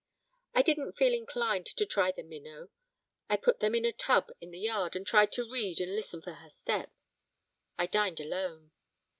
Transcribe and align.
I 0.55 0.63
didn't 0.63 0.97
feel 0.97 1.13
inclined 1.13 1.67
to 1.67 1.85
try 1.85 2.11
the 2.11 2.23
minnow. 2.23 2.69
I 3.29 3.35
put 3.37 3.59
them 3.59 3.75
in 3.75 3.85
a 3.85 3.93
tub 3.93 4.31
in 4.41 4.49
the 4.49 4.57
yard 4.57 4.95
and 4.95 5.05
tried 5.05 5.31
to 5.33 5.47
read 5.47 5.79
and 5.79 5.93
listen 5.95 6.23
for 6.23 6.33
her 6.33 6.49
step. 6.49 6.91
I 7.77 7.85
dined 7.85 8.19
alone. 8.19 8.71